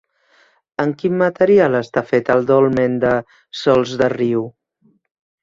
Amb 0.83 0.95
quin 1.03 1.19
material 1.21 1.77
està 1.81 2.03
fet 2.13 2.31
el 2.37 2.47
dolmen 2.53 2.97
de 3.05 3.13
Sòls 3.61 3.95
de 4.03 4.09
Riu? 4.17 4.45